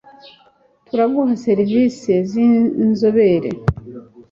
[0.87, 3.49] Turaguha serivisi zinzobere